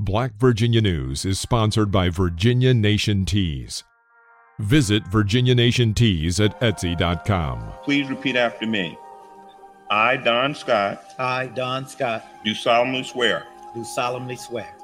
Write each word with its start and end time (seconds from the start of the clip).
Black 0.00 0.32
Virginia 0.38 0.80
News 0.80 1.26
is 1.26 1.38
sponsored 1.38 1.92
by 1.92 2.08
Virginia 2.08 2.72
Nation 2.72 3.26
Teas. 3.26 3.84
Visit 4.58 5.06
Virginia 5.08 5.54
Nation 5.54 5.92
Teas 5.92 6.40
at 6.40 6.58
Etsy.com. 6.62 7.70
Please 7.84 8.08
repeat 8.08 8.34
after 8.34 8.66
me. 8.66 8.96
I, 9.90 10.16
Don 10.16 10.54
Scott, 10.54 11.04
I, 11.18 11.48
Don 11.48 11.86
Scott, 11.86 12.24
do 12.46 12.54
solemnly 12.54 13.02
swear 13.02 13.46
do 13.74 13.84
solemnly 13.84 14.36
swear 14.36 14.74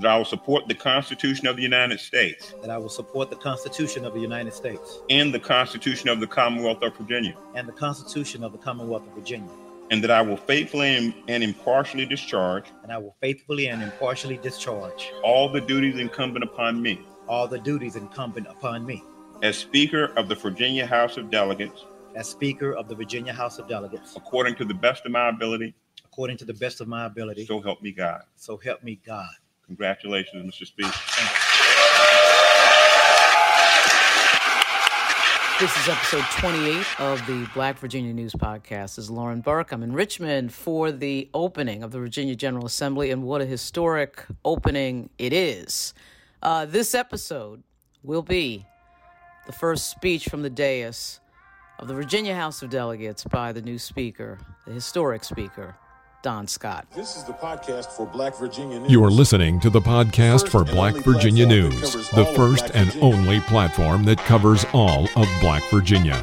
that 0.00 0.10
I 0.10 0.18
will 0.18 0.24
support 0.24 0.66
the 0.66 0.74
Constitution 0.74 1.46
of 1.46 1.54
the 1.54 1.62
United 1.62 2.00
States 2.00 2.52
that 2.60 2.68
I 2.68 2.76
will 2.76 2.88
support 2.88 3.30
the 3.30 3.36
Constitution 3.36 4.04
of 4.04 4.12
the 4.12 4.20
United 4.20 4.54
States 4.54 4.98
and 5.08 5.32
the 5.32 5.38
Constitution 5.38 6.08
of 6.08 6.18
the 6.18 6.26
Commonwealth 6.26 6.82
of 6.82 6.96
Virginia, 6.96 7.36
and 7.54 7.68
the 7.68 7.72
Constitution 7.72 8.42
of 8.42 8.50
the 8.50 8.58
Commonwealth 8.58 9.06
of 9.06 9.14
Virginia, 9.14 9.52
and 9.90 10.02
that 10.02 10.10
I 10.10 10.22
will 10.22 10.36
faithfully 10.36 11.14
and- 11.28 11.42
impartially 11.44 12.06
discharge 12.06 12.66
and 12.82 12.92
I 12.92 12.98
will 12.98 13.16
faithfully 13.20 13.68
and 13.68 13.82
impartially 13.82 14.36
discharge 14.38 15.12
all 15.22 15.48
the 15.48 15.60
duties 15.60 15.98
incumbent 15.98 16.44
upon 16.44 16.80
me 16.80 17.00
all 17.28 17.46
the 17.48 17.58
duties 17.58 17.96
incumbent 17.96 18.46
upon 18.48 18.84
me 18.86 19.02
as 19.42 19.56
Speaker 19.56 20.06
of 20.16 20.28
the 20.28 20.34
Virginia 20.34 20.86
House 20.86 21.16
of 21.16 21.30
Delegates 21.30 21.84
as 22.14 22.28
Speaker 22.28 22.72
of 22.72 22.88
the 22.88 22.94
Virginia 22.94 23.32
House 23.32 23.58
of 23.58 23.68
Delegates 23.68 24.16
according 24.16 24.54
to 24.56 24.64
the 24.64 24.74
best 24.74 25.04
of 25.04 25.12
my 25.12 25.28
ability, 25.28 25.74
according 26.04 26.36
to 26.38 26.44
the 26.44 26.54
best 26.54 26.80
of 26.80 26.88
my 26.88 27.04
ability. 27.06 27.44
so 27.44 27.60
help 27.60 27.82
me 27.82 27.90
God. 27.90 28.22
So 28.36 28.56
help 28.56 28.82
me 28.82 29.00
God. 29.04 29.28
Congratulations, 29.66 30.54
Mr. 30.54 30.66
Speaker. 30.66 30.92
This 35.60 35.76
is 35.78 35.88
episode 35.88 36.24
28 36.32 37.00
of 37.00 37.24
the 37.28 37.48
Black 37.54 37.78
Virginia 37.78 38.12
News 38.12 38.32
Podcast. 38.32 38.96
This 38.96 38.98
is 38.98 39.10
Lauren 39.10 39.40
Burke. 39.40 39.70
I'm 39.70 39.84
in 39.84 39.92
Richmond 39.92 40.52
for 40.52 40.90
the 40.90 41.30
opening 41.32 41.84
of 41.84 41.92
the 41.92 42.00
Virginia 42.00 42.34
General 42.34 42.66
Assembly, 42.66 43.12
and 43.12 43.22
what 43.22 43.40
a 43.40 43.46
historic 43.46 44.26
opening 44.44 45.10
it 45.16 45.32
is. 45.32 45.94
Uh, 46.42 46.66
this 46.66 46.92
episode 46.92 47.62
will 48.02 48.20
be 48.20 48.66
the 49.46 49.52
first 49.52 49.90
speech 49.90 50.28
from 50.28 50.42
the 50.42 50.50
dais 50.50 51.20
of 51.78 51.86
the 51.86 51.94
Virginia 51.94 52.34
House 52.34 52.60
of 52.60 52.68
Delegates 52.68 53.22
by 53.22 53.52
the 53.52 53.62
new 53.62 53.78
speaker, 53.78 54.40
the 54.66 54.72
historic 54.72 55.22
speaker, 55.22 55.76
Don 56.24 56.48
Scott. 56.48 56.86
This 56.94 57.18
is 57.18 57.24
the 57.24 57.34
podcast 57.34 57.88
for 57.92 58.06
Black 58.06 58.34
Virginia 58.36 58.80
News. 58.80 58.90
You 58.90 59.04
are 59.04 59.10
listening 59.10 59.60
to 59.60 59.68
the 59.68 59.82
podcast 59.82 60.48
for 60.48 60.64
Black 60.64 60.94
Virginia 60.94 61.44
News, 61.44 61.92
the 62.12 62.24
first 62.34 62.70
and 62.72 62.86
Virginia. 62.86 63.02
only 63.02 63.40
platform 63.40 64.04
that 64.04 64.16
covers 64.20 64.64
all 64.72 65.04
of 65.16 65.28
Black 65.42 65.62
Virginia. 65.70 66.16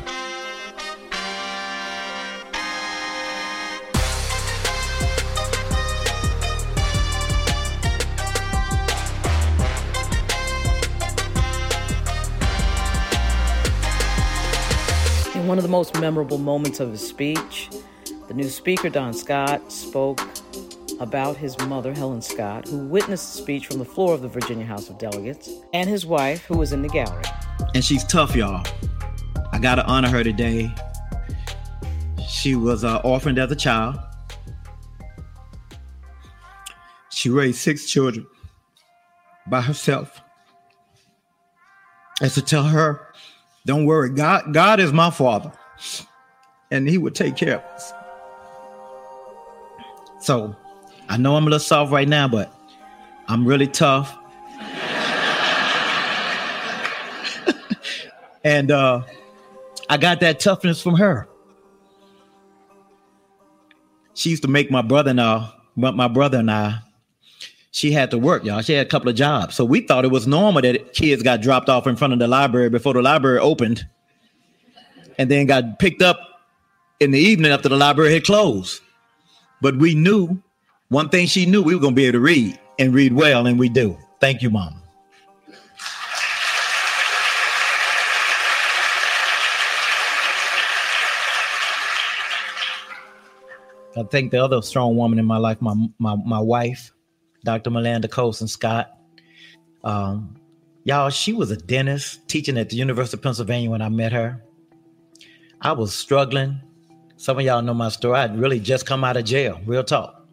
In 15.36 15.46
one 15.46 15.60
of 15.60 15.64
the 15.64 15.70
most 15.70 15.94
memorable 16.02 16.40
moments 16.40 16.80
of 16.80 16.90
his 16.90 17.08
speech, 17.08 17.70
the 18.32 18.38
new 18.38 18.48
speaker, 18.48 18.88
Don 18.88 19.14
Scott, 19.14 19.70
spoke 19.70 20.22
about 21.02 21.36
his 21.36 21.60
mother, 21.68 21.94
Helen 21.94 22.22
Scott, 22.22 22.66
who 22.66 22.78
witnessed 22.78 23.36
the 23.36 23.42
speech 23.42 23.68
from 23.68 23.78
the 23.78 23.84
floor 23.84 24.14
of 24.14 24.22
the 24.22 24.30
Virginia 24.30 24.66
House 24.66 24.90
of 24.90 24.98
Delegates, 24.98 25.50
and 25.74 25.90
his 25.90 26.06
wife, 26.06 26.46
who 26.46 26.58
was 26.58 26.72
in 26.72 26.82
the 26.82 26.88
gallery. 26.88 27.26
And 27.76 27.84
she's 27.84 28.06
tough, 28.06 28.34
y'all. 28.34 28.66
I 29.52 29.60
got 29.60 29.76
to 29.76 29.86
honor 29.86 30.08
her 30.08 30.24
today. 30.24 30.74
She 32.26 32.56
was 32.56 32.86
uh, 32.86 33.02
orphaned 33.04 33.38
as 33.38 33.52
a 33.52 33.56
child. 33.56 34.00
She 37.12 37.30
raised 37.30 37.58
six 37.58 37.86
children 37.86 38.26
by 39.48 39.60
herself. 39.60 40.22
And 42.22 42.32
to 42.32 42.42
tell 42.42 42.64
her, 42.64 43.10
don't 43.66 43.86
worry, 43.86 44.10
God, 44.10 44.54
God 44.54 44.80
is 44.80 44.94
my 44.94 45.10
father, 45.10 45.52
and 46.72 46.88
He 46.88 46.98
would 46.98 47.14
take 47.14 47.36
care 47.36 47.58
of 47.58 47.64
us. 47.74 47.94
So 50.22 50.56
I 51.10 51.18
know 51.18 51.36
I'm 51.36 51.44
a 51.44 51.46
little 51.46 51.60
soft 51.60 51.92
right 51.92 52.08
now, 52.08 52.28
but 52.28 52.54
I'm 53.28 53.46
really 53.46 53.68
tough. 53.68 54.18
and 58.44 58.72
uh, 58.72 59.02
I 59.90 59.98
got 59.98 60.20
that 60.22 60.40
toughness 60.40 60.82
from 60.82 60.96
her. 60.96 61.28
She 64.14 64.30
used 64.30 64.44
to 64.44 64.48
make 64.48 64.70
my 64.70 64.84
brother 64.84 65.10
and 65.10 65.20
I, 65.20 65.52
my 65.76 65.92
my 65.92 66.08
brother 66.08 66.38
and 66.38 66.52
I, 66.52 66.80
she 67.72 67.92
had 67.92 68.12
to 68.12 68.20
work, 68.20 68.44
y'all. 68.44 68.62
She 68.62 68.74
had 68.74 68.86
a 68.86 68.90
couple 68.90 69.10
of 69.10 69.16
jobs. 69.16 69.56
So 69.56 69.66
we 69.66 69.82
thought 69.82 70.06
it 70.06 70.12
was 70.12 70.28
normal 70.28 70.62
that 70.62 70.94
kids 70.94 71.24
got 71.24 71.42
dropped 71.42 71.70
off 71.70 71.88
in 71.88 71.96
front 71.96 72.14
of 72.14 72.20
the 72.20 72.28
library 72.28 72.70
before 72.70 72.94
the 72.94 73.02
library 73.02 73.40
opened 73.40 73.88
and 75.18 75.32
then 75.32 75.48
got 75.48 75.80
picked 75.80 76.04
up 76.04 76.20
in 77.00 77.12
the 77.12 77.20
evening 77.20 77.52
after 77.52 77.70
the 77.70 77.78
library 77.78 78.14
had 78.14 78.26
closed. 78.26 78.82
But 79.62 79.78
we 79.78 79.94
knew 79.94 80.42
one 80.90 81.10
thing 81.10 81.28
she 81.28 81.46
knew 81.46 81.62
we 81.62 81.76
were 81.76 81.82
going 81.82 81.94
to 81.94 81.96
be 81.96 82.06
able 82.06 82.14
to 82.14 82.20
read 82.20 82.60
and 82.80 82.94
read 82.94 83.14
well, 83.14 83.48
and 83.48 83.58
we 83.58 83.70
do. 83.70 83.98
Thank 84.20 84.42
you, 84.42 84.50
Mom. 84.50 84.82
I 93.96 94.04
think 94.04 94.32
the 94.32 94.44
other 94.44 94.62
strong 94.62 94.96
woman 94.96 95.20
in 95.20 95.26
my 95.26 95.38
life, 95.38 95.62
my 95.62 95.76
my 96.00 96.16
my 96.16 96.40
wife, 96.40 96.92
Dr. 97.44 97.70
Melanda 97.70 98.10
Colson 98.10 98.48
Scott. 98.48 98.98
Um, 99.84 100.36
y'all, 100.84 101.10
she 101.10 101.34
was 101.34 101.52
a 101.52 101.58
dentist 101.58 102.28
teaching 102.28 102.58
at 102.58 102.70
the 102.70 102.78
University 102.78 103.18
of 103.18 103.24
Pennsylvania 103.24 103.70
when 103.70 103.82
I 103.82 103.90
met 103.90 104.12
her. 104.14 104.42
I 105.62 105.74
was 105.74 105.94
struggling. 105.94 106.62
Some 107.22 107.38
of 107.38 107.46
y'all 107.46 107.62
know 107.62 107.76
my 107.76 107.90
story. 107.90 108.18
I'd 108.18 108.36
really 108.36 108.60
just 108.60 108.88
come 108.88 109.04
out 109.04 109.16
of 109.16 109.26
jail, 109.26 109.62
real 109.68 109.84
talk. 109.84 110.26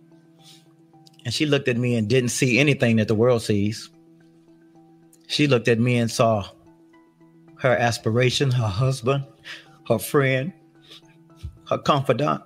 And 1.26 1.34
she 1.34 1.44
looked 1.44 1.69
at 1.69 1.76
me 1.76 1.97
and 1.97 2.09
didn't 2.09 2.31
see 2.31 2.59
anything 2.59 2.97
that 2.97 3.09
the 3.09 3.15
world 3.15 3.43
sees. 3.43 3.91
She 5.26 5.47
looked 5.47 5.69
at 5.69 5.78
me 5.78 5.99
and 5.99 6.10
saw 6.10 6.49
her 7.59 7.76
aspiration, 7.76 8.50
her 8.50 8.66
husband, 8.66 9.26
her 9.87 9.99
friend, 9.99 10.50
her 11.69 11.76
confidant. 11.76 12.43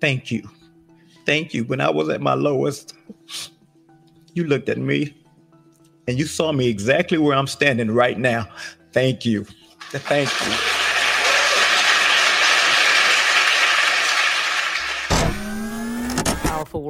Thank 0.00 0.30
you. 0.30 0.48
Thank 1.26 1.54
you. 1.54 1.64
When 1.64 1.80
I 1.80 1.90
was 1.90 2.08
at 2.08 2.20
my 2.20 2.34
lowest, 2.34 2.94
you 4.34 4.44
looked 4.44 4.68
at 4.68 4.78
me 4.78 5.12
and 6.06 6.16
you 6.16 6.26
saw 6.26 6.52
me 6.52 6.68
exactly 6.68 7.18
where 7.18 7.36
I'm 7.36 7.48
standing 7.48 7.90
right 7.90 8.16
now. 8.16 8.46
Thank 8.92 9.26
you. 9.26 9.44
Thank 9.90 10.30
you. 10.46 10.77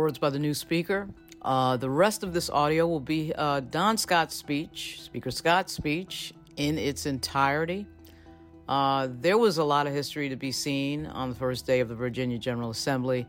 Words 0.08 0.18
by 0.18 0.30
the 0.30 0.38
new 0.38 0.54
speaker. 0.54 1.06
Uh, 1.42 1.76
the 1.76 1.90
rest 1.90 2.22
of 2.22 2.32
this 2.32 2.48
audio 2.48 2.86
will 2.86 2.98
be 2.98 3.30
uh, 3.36 3.60
Don 3.60 3.98
Scott's 3.98 4.34
speech, 4.34 5.02
Speaker 5.02 5.30
Scott's 5.30 5.70
speech 5.70 6.32
in 6.56 6.78
its 6.78 7.04
entirety. 7.04 7.86
Uh, 8.66 9.08
there 9.20 9.36
was 9.36 9.58
a 9.58 9.64
lot 9.64 9.86
of 9.86 9.92
history 9.92 10.30
to 10.30 10.36
be 10.36 10.50
seen 10.50 11.04
on 11.04 11.28
the 11.28 11.34
first 11.34 11.66
day 11.66 11.80
of 11.80 11.90
the 11.90 11.94
Virginia 11.94 12.38
General 12.38 12.70
Assembly. 12.70 13.26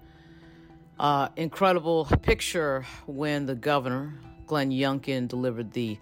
Uh, 0.97 1.27
incredible 1.35 2.05
picture 2.21 2.85
when 3.07 3.45
the 3.45 3.55
governor, 3.55 4.13
Glenn 4.47 4.71
Youngkin, 4.71 5.27
delivered 5.27 5.73
the 5.73 5.97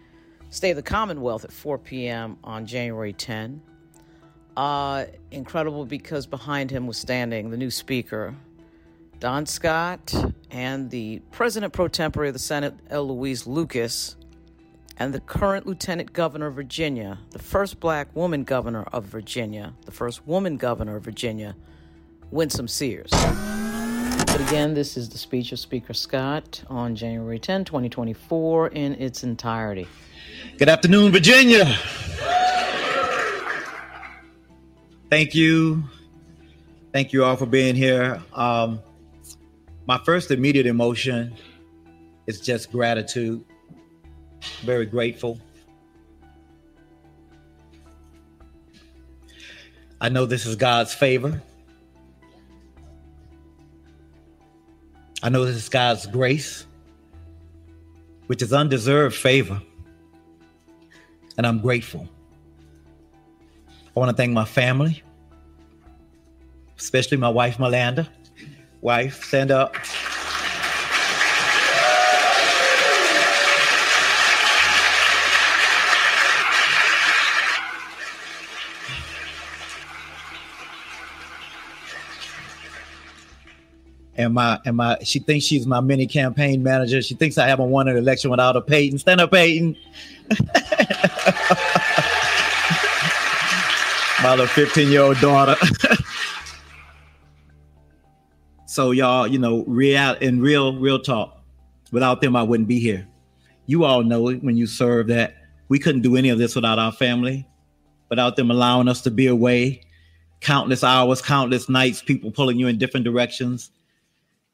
State 0.52 0.70
of 0.70 0.76
the 0.76 0.84
Commonwealth 0.84 1.44
at 1.44 1.52
4 1.52 1.80
p.m. 1.80 2.38
on 2.44 2.68
January 2.68 3.14
10. 3.14 3.64
Uh, 4.56 5.06
incredible 5.32 5.88
because 5.88 6.28
behind 6.28 6.70
him 6.70 6.86
was 6.86 6.98
standing 6.98 7.50
the 7.50 7.58
new 7.58 7.72
speaker, 7.72 8.36
Don 9.20 9.48
Scott, 9.48 10.14
and 10.52 10.92
the 10.92 11.22
president 11.32 11.74
pro 11.74 11.88
tempore 11.88 12.26
of 12.26 12.34
the 12.34 12.40
Senate, 12.40 12.76
L. 12.90 13.08
Louise 13.08 13.48
Lucas, 13.48 14.16
and 14.98 15.14
the 15.14 15.20
current 15.20 15.66
lieutenant 15.66 16.14
governor 16.14 16.48
of 16.48 16.56
Virginia, 16.56 17.18
the 17.32 17.40
first 17.40 17.80
black 17.80 18.16
woman 18.16 18.44
governor 18.44 18.84
of 18.94 19.06
Virginia, 19.06 19.74
the 19.86 19.92
first 19.92 20.28
woman 20.28 20.58
governor 20.58 20.98
of 20.98 21.04
Virginia, 21.04 21.56
Winsome 22.30 22.68
Sears. 22.68 23.10
But 23.12 24.42
again, 24.42 24.76
this 24.76 24.98
is 24.98 25.10
the 25.10 25.18
speech 25.18 25.52
of 25.52 25.58
Speaker 25.58 25.94
Scott 25.94 26.64
on 26.68 26.96
January 26.96 27.40
10, 27.40 27.66
2024, 27.66 28.68
in 28.70 28.94
its 28.96 29.24
entirety. 29.24 29.88
Good 30.58 30.70
afternoon, 30.70 31.12
Virginia. 31.12 31.66
Thank 35.10 35.34
you. 35.34 35.84
Thank 36.92 37.14
you 37.14 37.24
all 37.24 37.36
for 37.36 37.46
being 37.46 37.76
here. 37.76 38.22
Um, 38.34 38.80
my 39.88 39.98
first 40.00 40.32
immediate 40.32 40.68
emotion 40.68 41.34
is 42.28 42.42
just 42.42 42.72
gratitude. 42.72 43.44
Very 44.62 44.86
grateful. 44.86 45.40
I 50.02 50.10
know 50.10 50.26
this 50.26 50.46
is 50.46 50.56
God's 50.56 50.94
favor. 50.94 51.42
I 55.24 55.30
know 55.30 55.46
this 55.46 55.56
is 55.56 55.70
God's 55.70 56.06
grace. 56.08 56.66
which 58.28 58.42
is 58.42 58.54
undeserved 58.54 59.16
favor. 59.16 59.62
And 61.38 61.48
I'm 61.48 61.60
grateful. 61.60 62.08
I 63.96 64.00
want 64.00 64.12
to 64.12 64.18
thank 64.18 64.34
my 64.34 64.46
family, 64.46 65.04
especially 66.78 67.18
my 67.18 67.30
wife, 67.30 67.58
Melanda. 67.58 68.08
Wife, 68.88 69.22
stand 69.26 69.52
up. 69.52 69.76
and 84.16 84.34
my 84.34 84.58
and 84.66 84.78
my 84.78 84.98
she 85.04 85.20
thinks 85.20 85.44
she's 85.44 85.68
my 85.68 85.82
mini 85.82 86.08
campaign 86.08 86.64
manager. 86.64 87.02
She 87.02 87.16
thinks 87.16 87.38
I 87.38 87.46
haven't 87.46 87.70
won 87.70 87.90
an 87.90 87.98
election 87.98 88.32
without 88.32 88.56
a 88.56 88.62
Peyton. 88.62 89.00
Stand 89.00 89.20
up, 89.20 89.32
Peyton. 89.32 89.76
my 94.24 94.30
little 94.30 94.48
15 94.48 94.90
year 94.90 95.02
old 95.02 95.20
daughter. 95.20 95.58
so 98.78 98.92
y'all, 98.92 99.26
you 99.26 99.40
know, 99.40 99.64
real 99.66 100.14
in 100.22 100.40
real 100.40 100.78
real 100.78 101.00
talk. 101.00 101.42
Without 101.92 102.22
them, 102.22 102.36
I 102.36 102.44
wouldn't 102.44 102.68
be 102.68 102.80
here. 102.80 103.08
You 103.66 103.86
all 103.86 104.04
know 104.04 104.28
it 104.30 104.44
when 104.44 104.56
you 104.56 104.68
serve 104.68 105.08
that 105.08 105.34
we 105.68 105.80
couldn't 105.80 106.04
do 106.04 106.16
any 106.16 106.30
of 106.30 106.38
this 106.38 106.54
without 106.54 106.78
our 106.78 106.92
family, 106.92 107.48
without 108.10 108.36
them 108.36 108.52
allowing 108.52 108.88
us 108.88 109.02
to 109.02 109.10
be 109.10 109.26
away, 109.26 109.82
countless 110.42 110.84
hours, 110.84 111.24
countless 111.24 111.68
nights, 111.68 112.04
people 112.04 112.30
pulling 112.30 112.60
you 112.60 112.68
in 112.68 112.78
different 112.78 113.04
directions 113.04 113.72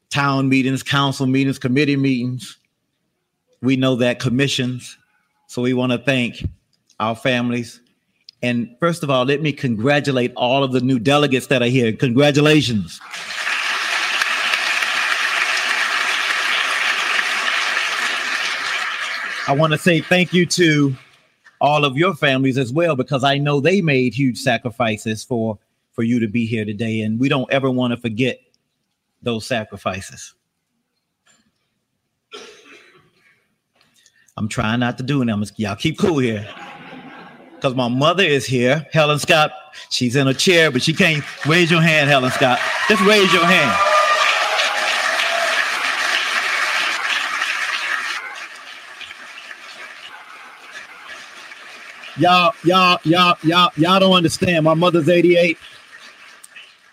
town 0.08 0.48
meetings, 0.48 0.82
council 0.82 1.26
meetings, 1.26 1.58
committee 1.58 1.96
meetings. 1.96 2.56
We 3.60 3.76
know 3.76 3.96
that 3.96 4.20
commissions. 4.20 4.96
So 5.48 5.60
we 5.60 5.74
want 5.74 5.92
to 5.92 5.98
thank 5.98 6.46
our 6.98 7.14
families. 7.14 7.78
And 8.42 8.74
first 8.80 9.02
of 9.02 9.10
all, 9.10 9.24
let 9.26 9.42
me 9.42 9.52
congratulate 9.52 10.32
all 10.34 10.64
of 10.64 10.72
the 10.72 10.80
new 10.80 10.98
delegates 10.98 11.48
that 11.48 11.60
are 11.60 11.66
here. 11.66 11.92
Congratulations. 11.92 13.00
I 19.46 19.52
want 19.52 19.72
to 19.72 19.78
say 19.78 20.00
thank 20.00 20.32
you 20.32 20.46
to 20.46 20.94
all 21.60 21.84
of 21.84 21.96
your 21.96 22.14
families 22.14 22.56
as 22.56 22.72
well 22.72 22.96
because 22.96 23.24
I 23.24 23.38
know 23.38 23.60
they 23.60 23.82
made 23.82 24.14
huge 24.14 24.38
sacrifices 24.38 25.22
for 25.22 25.58
for 25.92 26.02
you 26.02 26.18
to 26.20 26.26
be 26.26 26.44
here 26.46 26.64
today 26.64 27.02
and 27.02 27.20
we 27.20 27.28
don't 27.28 27.50
ever 27.52 27.70
want 27.70 27.92
to 27.92 27.96
forget 27.96 28.40
those 29.22 29.46
sacrifices. 29.46 30.34
I'm 34.36 34.48
trying 34.48 34.80
not 34.80 34.98
to 34.98 35.04
do 35.04 35.24
them. 35.24 35.44
Y'all 35.56 35.76
keep 35.76 35.98
cool 35.98 36.18
here. 36.18 36.48
Because 37.54 37.76
my 37.76 37.88
mother 37.88 38.24
is 38.24 38.44
here, 38.44 38.86
Helen 38.92 39.18
Scott. 39.18 39.52
She's 39.90 40.16
in 40.16 40.26
a 40.26 40.34
chair, 40.34 40.70
but 40.70 40.82
she 40.82 40.92
can't 40.92 41.24
raise 41.46 41.70
your 41.70 41.80
hand, 41.80 42.10
Helen 42.10 42.32
Scott. 42.32 42.58
Just 42.88 43.02
raise 43.02 43.32
your 43.32 43.44
hand. 43.46 43.93
Y'all, 52.16 52.54
y'all, 52.64 52.98
y'all, 53.04 53.36
y'all, 53.42 53.70
y'all 53.76 54.00
don't 54.00 54.12
understand. 54.12 54.64
My 54.64 54.74
mother's 54.74 55.08
88. 55.08 55.58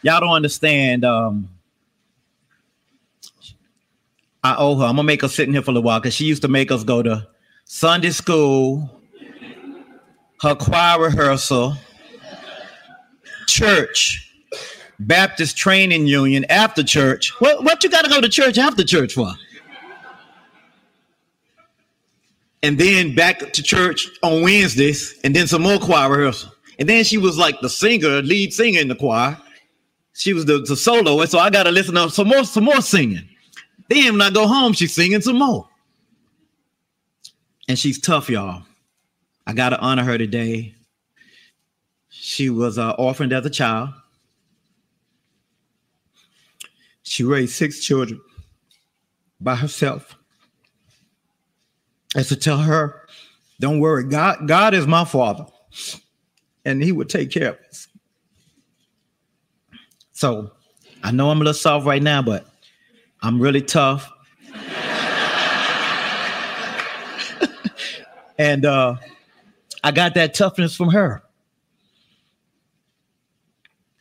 Y'all 0.01 0.19
don't 0.19 0.31
understand. 0.31 1.06
Um, 1.06 1.47
I 4.44 4.56
owe 4.57 4.75
her. 4.77 4.85
I'm 4.85 4.95
gonna 4.95 5.03
make 5.03 5.21
her 5.21 5.27
sit 5.27 5.47
in 5.47 5.53
here 5.53 5.62
for 5.62 5.77
a 5.77 5.81
while 5.81 6.00
because 6.00 6.15
she 6.15 6.25
used 6.25 6.41
to 6.41 6.47
make 6.47 6.71
us 6.71 6.83
go 6.83 7.03
to 7.03 7.27
Sunday 7.65 8.09
school, 8.09 8.89
her 10.41 10.56
choir 10.56 11.00
rehearsal, 11.00 11.75
church, 13.47 14.27
Baptist 15.00 15.56
training 15.56 16.07
union 16.07 16.45
after 16.50 16.83
church. 16.83 17.29
What 17.39 17.63
what 17.63 17.83
you 17.83 17.91
gotta 17.91 18.09
go 18.09 18.21
to 18.21 18.29
church 18.29 18.57
after 18.57 18.83
church 18.83 19.13
for? 19.13 19.31
And 22.63 22.77
then 22.77 23.15
back 23.15 23.53
to 23.53 23.63
church 23.63 24.07
on 24.21 24.43
Wednesdays, 24.43 25.19
and 25.23 25.35
then 25.35 25.47
some 25.47 25.63
more 25.63 25.79
choir 25.79 26.11
rehearsal. 26.11 26.51
And 26.77 26.87
then 26.87 27.03
she 27.03 27.17
was 27.17 27.37
like 27.37 27.59
the 27.61 27.69
singer, 27.69 28.21
lead 28.21 28.53
singer 28.53 28.79
in 28.79 28.87
the 28.87 28.95
choir. 28.95 29.37
She 30.13 30.33
was 30.33 30.45
the, 30.45 30.59
the 30.59 30.75
solo, 30.75 31.19
and 31.21 31.29
so 31.29 31.39
I 31.39 31.49
gotta 31.49 31.71
listen 31.71 31.95
to 31.95 32.09
some 32.09 32.27
more, 32.27 32.43
some 32.43 32.65
more 32.65 32.81
singing. 32.81 33.27
Then 33.89 34.13
when 34.13 34.21
I 34.21 34.29
go 34.29 34.47
home, 34.47 34.73
she's 34.73 34.93
singing 34.93 35.21
some 35.21 35.37
more. 35.37 35.67
And 37.67 37.77
she's 37.77 37.99
tough, 37.99 38.29
y'all. 38.29 38.63
I 39.47 39.53
got 39.53 39.69
to 39.69 39.79
honor 39.79 40.03
her 40.03 40.17
today. 40.17 40.75
She 42.09 42.49
was 42.49 42.77
uh, 42.77 42.91
orphaned 42.91 43.33
as 43.33 43.45
a 43.45 43.49
child. 43.49 43.89
She 47.03 47.23
raised 47.23 47.53
six 47.53 47.83
children 47.83 48.21
by 49.39 49.55
herself. 49.55 50.15
And 52.15 52.25
to 52.25 52.35
tell 52.35 52.57
her, 52.57 53.07
don't 53.59 53.79
worry, 53.79 54.03
God, 54.03 54.47
God 54.47 54.73
is 54.73 54.87
my 54.87 55.05
father, 55.05 55.45
and 56.65 56.83
he 56.83 56.91
would 56.91 57.09
take 57.09 57.31
care 57.31 57.51
of 57.51 57.57
us. 57.69 57.87
So 60.11 60.51
I 61.03 61.11
know 61.11 61.29
I'm 61.29 61.37
a 61.37 61.39
little 61.39 61.53
soft 61.53 61.85
right 61.85 62.01
now, 62.01 62.21
but 62.21 62.45
I'm 63.21 63.39
really 63.39 63.61
tough. 63.61 64.11
and 68.37 68.65
uh, 68.65 68.95
I 69.83 69.91
got 69.91 70.15
that 70.15 70.33
toughness 70.33 70.75
from 70.75 70.89
her. 70.89 71.23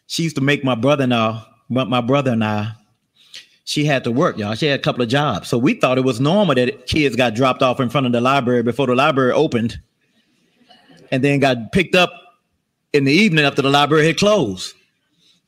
She 0.07 0.25
used 0.25 0.37
to 0.37 0.43
make 0.43 0.65
my 0.65 0.75
brother 0.75 1.05
and 1.05 1.15
I, 1.15 1.45
but 1.69 1.89
my 1.89 2.01
brother 2.01 2.33
and 2.33 2.43
I, 2.43 2.73
she 3.71 3.85
had 3.85 4.03
to 4.03 4.11
work, 4.11 4.37
y'all. 4.37 4.57
She 4.57 4.67
had 4.67 4.81
a 4.81 4.83
couple 4.83 5.01
of 5.01 5.09
jobs. 5.09 5.47
So 5.47 5.57
we 5.57 5.75
thought 5.75 5.97
it 5.97 6.01
was 6.01 6.19
normal 6.19 6.57
that 6.57 6.89
kids 6.89 7.15
got 7.15 7.37
dropped 7.37 7.63
off 7.63 7.79
in 7.79 7.89
front 7.89 8.05
of 8.05 8.11
the 8.11 8.21
library 8.21 8.65
before 8.65 8.89
the 8.89 8.97
library 8.97 9.31
opened 9.31 9.79
and 11.13 11.23
then 11.23 11.39
got 11.39 11.71
picked 11.71 11.95
up 11.95 12.13
in 12.93 13.05
the 13.05 13.13
evening 13.13 13.45
after 13.45 13.63
the 13.63 13.71
library 13.71 14.09
had 14.09 14.19
closed. 14.19 14.75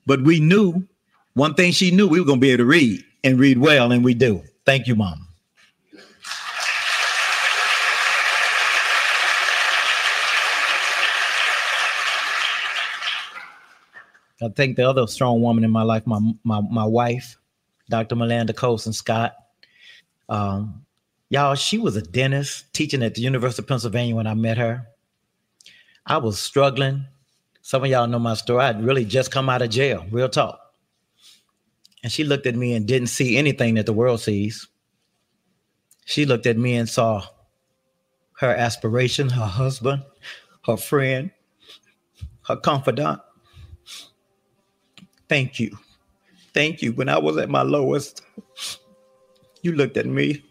But 0.06 0.22
we 0.22 0.38
knew 0.38 0.86
one 1.34 1.54
thing 1.54 1.72
she 1.72 1.90
knew 1.90 2.06
we 2.06 2.20
were 2.20 2.26
going 2.26 2.38
to 2.38 2.40
be 2.40 2.50
able 2.50 2.58
to 2.58 2.66
read 2.66 3.04
and 3.24 3.40
read 3.40 3.58
well, 3.58 3.90
and 3.90 4.04
we 4.04 4.14
do. 4.14 4.40
Thank 4.64 4.86
you, 4.86 4.94
Mom. 4.94 5.26
I 14.40 14.48
think 14.54 14.76
the 14.76 14.88
other 14.88 15.08
strong 15.08 15.42
woman 15.42 15.64
in 15.64 15.72
my 15.72 15.82
life, 15.82 16.06
my 16.06 16.20
my 16.44 16.60
my 16.60 16.84
wife, 16.84 17.36
Dr. 17.88 18.16
Melanda 18.16 18.54
Colson 18.54 18.92
Scott. 18.92 19.34
Um, 20.28 20.84
y'all, 21.28 21.54
she 21.54 21.78
was 21.78 21.96
a 21.96 22.02
dentist 22.02 22.72
teaching 22.72 23.02
at 23.02 23.14
the 23.14 23.22
University 23.22 23.62
of 23.62 23.68
Pennsylvania 23.68 24.16
when 24.16 24.26
I 24.26 24.34
met 24.34 24.58
her. 24.58 24.86
I 26.06 26.18
was 26.18 26.38
struggling. 26.38 27.06
Some 27.60 27.84
of 27.84 27.90
y'all 27.90 28.06
know 28.06 28.18
my 28.18 28.34
story. 28.34 28.64
I'd 28.64 28.82
really 28.82 29.04
just 29.04 29.30
come 29.30 29.48
out 29.48 29.62
of 29.62 29.70
jail, 29.70 30.04
real 30.10 30.28
talk. 30.28 30.58
And 32.02 32.10
she 32.10 32.24
looked 32.24 32.46
at 32.46 32.56
me 32.56 32.74
and 32.74 32.86
didn't 32.86 33.08
see 33.08 33.36
anything 33.36 33.74
that 33.74 33.86
the 33.86 33.92
world 33.92 34.20
sees. 34.20 34.66
She 36.04 36.26
looked 36.26 36.46
at 36.46 36.58
me 36.58 36.74
and 36.74 36.88
saw 36.88 37.24
her 38.38 38.52
aspiration, 38.54 39.28
her 39.28 39.46
husband, 39.46 40.02
her 40.66 40.76
friend, 40.76 41.30
her 42.48 42.56
confidant. 42.56 43.20
Thank 45.28 45.60
you. 45.60 45.78
Thank 46.54 46.82
you. 46.82 46.92
When 46.92 47.08
I 47.08 47.18
was 47.18 47.36
at 47.38 47.48
my 47.48 47.62
lowest, 47.62 48.22
you 49.62 49.72
looked 49.72 49.96
at 49.96 50.06
me 50.06 50.44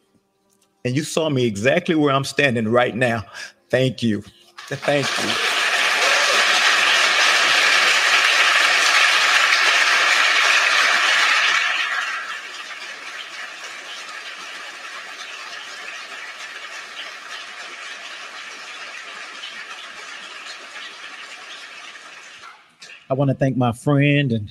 and 0.84 0.96
you 0.96 1.04
saw 1.04 1.30
me 1.30 1.46
exactly 1.46 1.96
where 1.96 2.14
I'm 2.14 2.24
standing 2.24 2.68
right 2.68 2.96
now. 2.96 3.24
Thank 3.70 4.02
you. 4.02 4.24
Thank 4.68 5.06
you. 5.06 5.58
I 23.10 23.14
want 23.14 23.30
to 23.30 23.36
thank 23.36 23.58
my 23.58 23.74
friend 23.74 24.32
and 24.32 24.50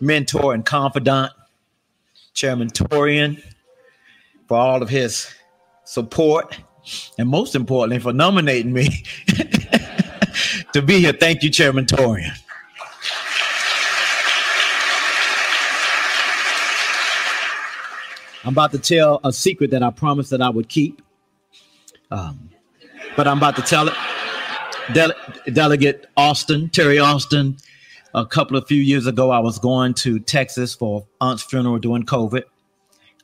mentor 0.00 0.54
and 0.54 0.64
confidant, 0.64 1.32
Chairman 2.34 2.68
Torian, 2.68 3.42
for 4.48 4.56
all 4.56 4.82
of 4.82 4.88
his 4.88 5.32
support, 5.84 6.58
and 7.18 7.28
most 7.28 7.54
importantly, 7.54 7.98
for 7.98 8.12
nominating 8.12 8.72
me 8.72 9.04
to 10.72 10.82
be 10.82 11.00
here. 11.00 11.12
Thank 11.12 11.42
you, 11.42 11.50
Chairman 11.50 11.86
Torian. 11.86 12.36
I'm 18.42 18.54
about 18.54 18.72
to 18.72 18.78
tell 18.78 19.20
a 19.22 19.32
secret 19.32 19.70
that 19.72 19.82
I 19.82 19.90
promised 19.90 20.30
that 20.30 20.40
I 20.40 20.48
would 20.48 20.68
keep. 20.68 21.02
Um, 22.10 22.50
but 23.16 23.28
I'm 23.28 23.36
about 23.36 23.56
to 23.56 23.62
tell 23.62 23.88
it. 23.88 23.94
Dele- 24.94 25.14
Delegate 25.52 26.06
Austin, 26.16 26.68
Terry 26.70 26.98
Austin, 26.98 27.58
a 28.14 28.26
couple 28.26 28.56
of 28.56 28.66
few 28.66 28.80
years 28.82 29.06
ago, 29.06 29.30
I 29.30 29.38
was 29.38 29.58
going 29.58 29.94
to 29.94 30.18
Texas 30.18 30.74
for 30.74 31.06
aunt's 31.20 31.42
funeral 31.42 31.78
during 31.78 32.04
COVID. 32.04 32.42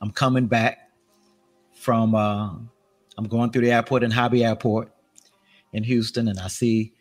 I'm 0.01 0.11
coming 0.11 0.45
back 0.47 0.91
from, 1.75 2.15
uh, 2.15 2.53
I'm 3.17 3.27
going 3.27 3.51
through 3.51 3.63
the 3.63 3.71
airport 3.71 4.03
in 4.03 4.11
Hobby 4.11 4.45
Airport 4.45 4.91
in 5.73 5.83
Houston, 5.83 6.27
and 6.27 6.39
I 6.39 6.47
see 6.47 6.93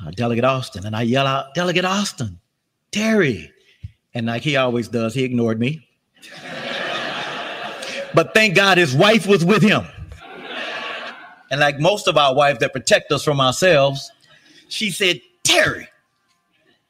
uh, 0.00 0.10
Delegate 0.12 0.44
Austin, 0.44 0.86
and 0.86 0.96
I 0.96 1.02
yell 1.02 1.26
out, 1.26 1.54
Delegate 1.54 1.84
Austin, 1.84 2.38
Terry. 2.92 3.52
And 4.14 4.26
like 4.26 4.42
he 4.42 4.56
always 4.56 4.88
does, 4.88 5.14
he 5.14 5.24
ignored 5.24 5.60
me. 5.60 5.86
but 8.14 8.34
thank 8.34 8.54
God 8.54 8.78
his 8.78 8.94
wife 8.94 9.26
was 9.26 9.44
with 9.44 9.62
him. 9.62 9.84
And 11.50 11.60
like 11.60 11.80
most 11.80 12.06
of 12.06 12.16
our 12.16 12.34
wives 12.34 12.60
that 12.60 12.72
protect 12.72 13.10
us 13.12 13.24
from 13.24 13.40
ourselves, 13.40 14.10
she 14.68 14.90
said, 14.90 15.20
Terry. 15.42 15.88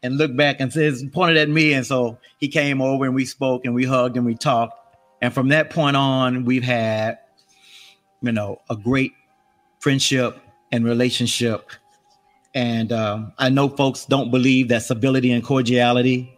And 0.03 0.17
looked 0.17 0.37
back 0.37 0.61
and 0.61 0.73
says, 0.73 1.05
pointed 1.13 1.37
at 1.37 1.49
me. 1.49 1.75
And 1.75 1.85
so 1.85 2.19
he 2.39 2.49
came 2.49 2.81
over 2.81 3.05
and 3.05 3.15
we 3.15 3.27
spoke 3.27 3.65
and 3.67 3.75
we 3.75 3.85
hugged 3.85 4.17
and 4.17 4.25
we 4.25 4.35
talked. 4.35 4.75
And 5.21 5.33
from 5.35 5.49
that 5.49 5.69
point 5.71 5.97
on, 5.97 6.47
we've 6.47 6.63
had, 6.63 7.19
you 8.23 8.33
know, 8.33 8.63
a 8.71 8.77
great 8.77 9.13
friendship 9.81 10.41
and 10.73 10.85
relationship. 10.85 11.71
And 12.55 12.93
uh, 12.93 13.27
I 13.39 13.51
know 13.51 13.69
folks 13.69 14.07
don't 14.07 14.31
believe 14.31 14.69
that 14.69 14.83
civility 14.83 15.33
and 15.33 15.45
cordiality 15.45 16.37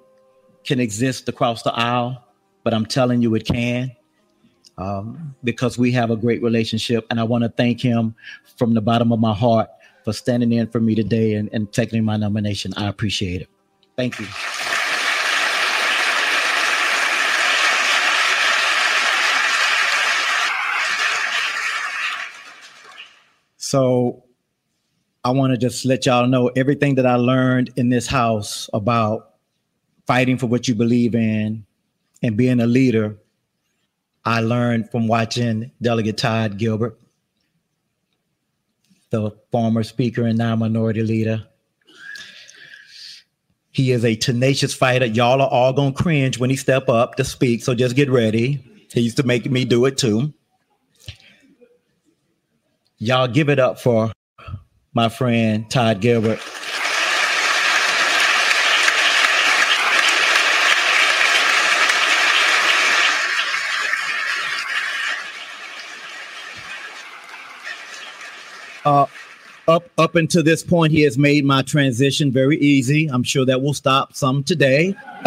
can 0.64 0.80
exist 0.80 1.28
across 1.28 1.62
the 1.62 1.72
aisle, 1.72 2.22
but 2.64 2.74
I'm 2.74 2.86
telling 2.86 3.22
you 3.22 3.34
it 3.34 3.46
can 3.46 3.92
um, 4.78 5.34
because 5.44 5.78
we 5.78 5.92
have 5.92 6.10
a 6.10 6.16
great 6.16 6.42
relationship. 6.42 7.06
And 7.10 7.20
I 7.20 7.24
want 7.24 7.44
to 7.44 7.48
thank 7.48 7.80
him 7.80 8.14
from 8.56 8.74
the 8.74 8.80
bottom 8.80 9.12
of 9.12 9.20
my 9.20 9.34
heart 9.34 9.70
for 10.04 10.12
standing 10.12 10.52
in 10.52 10.66
for 10.68 10.80
me 10.80 10.94
today 10.94 11.34
and, 11.34 11.48
and 11.52 11.72
taking 11.72 12.04
my 12.04 12.16
nomination. 12.16 12.72
I 12.76 12.88
appreciate 12.88 13.42
it. 13.42 13.51
Thank 13.96 14.18
you. 14.18 14.26
So 23.56 24.24
I 25.24 25.30
want 25.30 25.52
to 25.52 25.56
just 25.56 25.84
let 25.84 26.04
y'all 26.04 26.26
know 26.26 26.48
everything 26.48 26.96
that 26.96 27.06
I 27.06 27.14
learned 27.14 27.70
in 27.76 27.88
this 27.88 28.06
house 28.06 28.68
about 28.74 29.30
fighting 30.06 30.36
for 30.36 30.46
what 30.46 30.68
you 30.68 30.74
believe 30.74 31.14
in 31.14 31.64
and 32.22 32.36
being 32.36 32.60
a 32.60 32.66
leader 32.66 33.16
I 34.24 34.40
learned 34.40 34.90
from 34.90 35.08
watching 35.08 35.72
Delegate 35.80 36.16
Todd 36.16 36.56
Gilbert, 36.56 36.96
the 39.10 39.32
former 39.50 39.82
speaker 39.82 40.24
and 40.24 40.38
now 40.38 40.54
minority 40.54 41.02
leader. 41.02 41.44
He 43.72 43.90
is 43.90 44.04
a 44.04 44.14
tenacious 44.14 44.74
fighter. 44.74 45.06
Y'all 45.06 45.40
are 45.40 45.48
all 45.48 45.72
gonna 45.72 45.92
cringe 45.92 46.38
when 46.38 46.50
he 46.50 46.56
step 46.56 46.90
up 46.90 47.16
to 47.16 47.24
speak, 47.24 47.64
so 47.64 47.74
just 47.74 47.96
get 47.96 48.10
ready. 48.10 48.62
He 48.92 49.00
used 49.00 49.16
to 49.16 49.22
make 49.22 49.50
me 49.50 49.64
do 49.64 49.86
it 49.86 49.96
too. 49.96 50.34
Y'all 52.98 53.26
give 53.26 53.48
it 53.48 53.58
up 53.58 53.80
for 53.80 54.12
my 54.92 55.08
friend 55.08 55.68
Todd 55.70 56.02
Gilbert. 56.02 56.38
Uh, 68.84 69.06
up 69.68 69.88
up 69.98 70.14
until 70.14 70.42
this 70.42 70.62
point, 70.62 70.92
he 70.92 71.02
has 71.02 71.16
made 71.16 71.44
my 71.44 71.62
transition 71.62 72.32
very 72.32 72.58
easy. 72.58 73.08
I'm 73.08 73.22
sure 73.22 73.44
that 73.46 73.62
will 73.62 73.74
stop 73.74 74.14
some 74.14 74.42
today. 74.42 74.94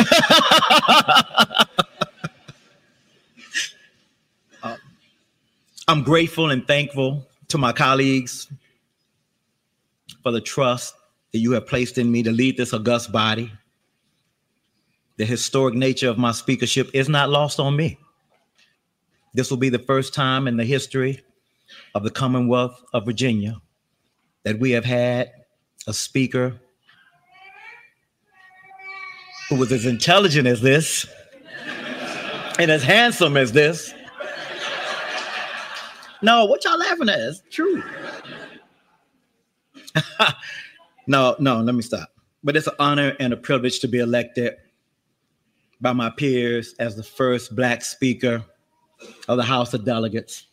uh, 4.63 4.75
I'm 5.87 6.03
grateful 6.03 6.49
and 6.49 6.67
thankful 6.67 7.27
to 7.49 7.57
my 7.57 7.71
colleagues 7.71 8.51
for 10.23 10.31
the 10.31 10.41
trust 10.41 10.95
that 11.31 11.39
you 11.39 11.51
have 11.51 11.67
placed 11.67 11.97
in 11.97 12.11
me 12.11 12.23
to 12.23 12.31
lead 12.31 12.57
this 12.57 12.73
august 12.73 13.11
body. 13.11 13.51
The 15.17 15.25
historic 15.25 15.75
nature 15.75 16.09
of 16.09 16.17
my 16.17 16.33
speakership 16.33 16.89
is 16.93 17.07
not 17.07 17.29
lost 17.29 17.59
on 17.59 17.75
me. 17.75 17.97
This 19.33 19.49
will 19.49 19.57
be 19.57 19.69
the 19.69 19.79
first 19.79 20.13
time 20.13 20.47
in 20.47 20.57
the 20.57 20.65
history 20.65 21.21
of 21.93 22.03
the 22.03 22.09
Commonwealth 22.09 22.83
of 22.93 23.05
Virginia 23.05 23.61
that 24.45 24.59
we 24.59 24.71
have 24.71 24.85
had 24.85 25.31
a 25.87 25.93
speaker 25.93 26.53
who 29.49 29.55
was 29.55 29.71
as 29.71 29.85
intelligent 29.85 30.47
as 30.47 30.61
this 30.61 31.05
and 32.57 32.71
as 32.71 32.83
handsome 32.83 33.35
as 33.37 33.51
this. 33.51 33.93
No, 36.21 36.45
what 36.45 36.63
y'all 36.63 36.77
laughing 36.77 37.09
at? 37.09 37.19
It's 37.19 37.41
true. 37.51 37.83
no, 41.07 41.35
no, 41.39 41.59
let 41.59 41.75
me 41.75 41.81
stop. 41.81 42.09
But 42.43 42.55
it's 42.55 42.67
an 42.67 42.75
honor 42.79 43.15
and 43.19 43.33
a 43.33 43.37
privilege 43.37 43.79
to 43.79 43.87
be 43.87 43.99
elected 43.99 44.53
by 45.81 45.93
my 45.93 46.11
peers 46.11 46.75
as 46.79 46.95
the 46.95 47.03
first 47.03 47.55
Black 47.55 47.83
Speaker 47.83 48.43
of 49.27 49.37
the 49.37 49.43
House 49.43 49.73
of 49.73 49.83
Delegates. 49.85 50.47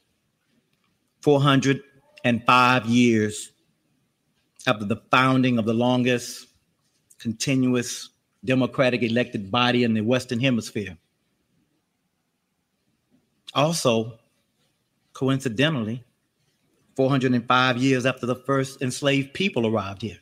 405 1.20 2.86
years 2.86 3.52
after 4.66 4.84
the 4.84 5.02
founding 5.10 5.58
of 5.58 5.64
the 5.64 5.74
longest 5.74 6.46
continuous 7.18 8.10
democratic 8.44 9.02
elected 9.02 9.50
body 9.50 9.84
in 9.84 9.94
the 9.94 10.00
Western 10.00 10.40
Hemisphere. 10.40 10.96
Also, 13.54 14.18
coincidentally, 15.12 16.02
405 16.96 17.76
years 17.76 18.06
after 18.06 18.26
the 18.26 18.34
first 18.34 18.82
enslaved 18.82 19.32
people 19.34 19.66
arrived 19.66 20.02
here. 20.02 20.18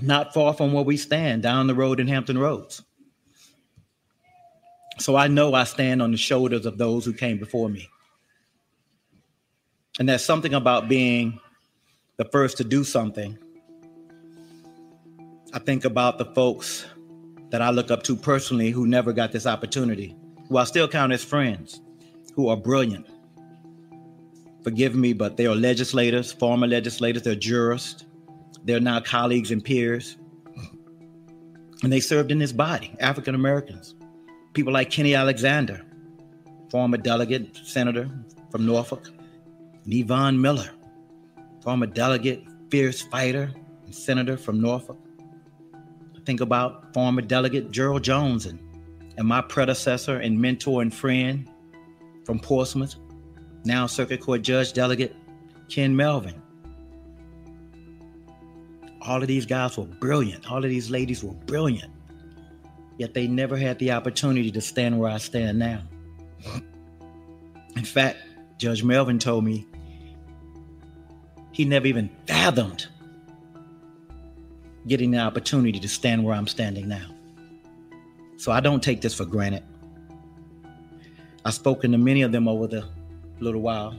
Not 0.00 0.34
far 0.34 0.54
from 0.54 0.72
where 0.72 0.84
we 0.84 0.96
stand 0.96 1.42
down 1.42 1.66
the 1.66 1.74
road 1.74 2.00
in 2.00 2.08
Hampton 2.08 2.38
Roads. 2.38 2.82
So 4.98 5.16
I 5.16 5.28
know 5.28 5.54
I 5.54 5.64
stand 5.64 6.02
on 6.02 6.12
the 6.12 6.16
shoulders 6.16 6.66
of 6.66 6.78
those 6.78 7.04
who 7.04 7.12
came 7.12 7.38
before 7.38 7.68
me. 7.68 7.88
And 9.98 10.08
there's 10.08 10.24
something 10.24 10.54
about 10.54 10.88
being 10.88 11.40
the 12.16 12.24
first 12.26 12.56
to 12.58 12.64
do 12.64 12.84
something. 12.84 13.36
I 15.52 15.58
think 15.58 15.84
about 15.84 16.18
the 16.18 16.26
folks 16.26 16.86
that 17.50 17.62
I 17.62 17.70
look 17.70 17.90
up 17.90 18.02
to 18.04 18.16
personally 18.16 18.70
who 18.70 18.86
never 18.86 19.12
got 19.12 19.32
this 19.32 19.46
opportunity, 19.46 20.16
who 20.48 20.58
I 20.58 20.64
still 20.64 20.88
count 20.88 21.12
as 21.12 21.24
friends, 21.24 21.80
who 22.34 22.48
are 22.48 22.56
brilliant. 22.56 23.06
Forgive 24.62 24.94
me, 24.94 25.12
but 25.12 25.36
they 25.36 25.46
are 25.46 25.54
legislators, 25.54 26.32
former 26.32 26.66
legislators, 26.66 27.22
they're 27.22 27.34
jurists, 27.34 28.04
they're 28.64 28.80
now 28.80 29.00
colleagues 29.00 29.50
and 29.50 29.62
peers. 29.62 30.16
And 31.82 31.92
they 31.92 32.00
served 32.00 32.32
in 32.32 32.38
this 32.38 32.52
body, 32.52 32.96
African 32.98 33.34
Americans. 33.34 33.94
People 34.54 34.72
like 34.72 34.90
Kenny 34.90 35.14
Alexander, 35.14 35.84
former 36.70 36.96
delegate, 36.96 37.56
senator 37.64 38.08
from 38.50 38.64
Norfolk, 38.64 39.10
Yvonne 39.86 40.40
Miller, 40.40 40.70
former 41.64 41.86
delegate, 41.86 42.44
fierce 42.70 43.00
fighter, 43.00 43.50
and 43.86 43.94
senator 43.94 44.36
from 44.36 44.60
Norfolk. 44.60 44.98
I 45.74 46.20
think 46.26 46.40
about 46.40 46.92
former 46.92 47.22
delegate 47.22 47.70
Jerrauld 47.70 48.02
Jones 48.02 48.44
and, 48.44 48.60
and 49.16 49.26
my 49.26 49.40
predecessor 49.40 50.18
and 50.18 50.38
mentor 50.38 50.82
and 50.82 50.94
friend 50.94 51.50
from 52.24 52.38
Portsmouth, 52.38 52.96
now 53.64 53.86
Circuit 53.86 54.20
Court 54.20 54.42
Judge 54.42 54.74
Delegate 54.74 55.16
Ken 55.68 55.96
Melvin. 55.96 56.40
All 59.00 59.20
of 59.20 59.28
these 59.28 59.46
guys 59.46 59.76
were 59.76 59.84
brilliant. 59.84 60.50
All 60.50 60.62
of 60.62 60.70
these 60.70 60.90
ladies 60.90 61.24
were 61.24 61.32
brilliant. 61.32 61.92
Yet 62.98 63.14
they 63.14 63.26
never 63.26 63.56
had 63.56 63.78
the 63.78 63.92
opportunity 63.92 64.50
to 64.50 64.60
stand 64.60 64.98
where 64.98 65.10
I 65.10 65.18
stand 65.18 65.58
now. 65.58 65.82
In 67.76 67.84
fact, 67.84 68.18
Judge 68.58 68.82
Melvin 68.82 69.18
told 69.18 69.44
me 69.44 69.66
he 71.54 71.64
never 71.64 71.86
even 71.86 72.10
fathomed 72.26 72.88
getting 74.88 75.12
the 75.12 75.18
opportunity 75.18 75.78
to 75.78 75.88
stand 75.88 76.24
where 76.24 76.34
I'm 76.34 76.48
standing 76.48 76.88
now. 76.88 77.06
So 78.36 78.50
I 78.50 78.58
don't 78.58 78.82
take 78.82 79.00
this 79.00 79.14
for 79.14 79.24
granted. 79.24 79.62
I've 81.44 81.54
spoken 81.54 81.92
to 81.92 81.98
many 81.98 82.22
of 82.22 82.32
them 82.32 82.48
over 82.48 82.66
the 82.66 82.84
little 83.38 83.60
while. 83.60 83.94